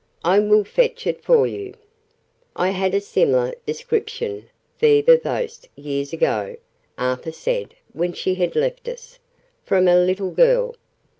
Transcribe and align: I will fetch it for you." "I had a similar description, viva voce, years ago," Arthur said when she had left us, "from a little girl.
I 0.23 0.39
will 0.39 0.63
fetch 0.63 1.05
it 1.05 1.21
for 1.23 1.45
you." 1.45 1.75
"I 2.55 2.71
had 2.71 2.95
a 2.95 2.99
similar 2.99 3.53
description, 3.67 4.49
viva 4.79 5.15
voce, 5.19 5.67
years 5.75 6.11
ago," 6.11 6.55
Arthur 6.97 7.31
said 7.31 7.75
when 7.93 8.11
she 8.13 8.33
had 8.33 8.55
left 8.55 8.87
us, 8.87 9.19
"from 9.63 9.87
a 9.87 9.95
little 10.03 10.31
girl. 10.31 10.73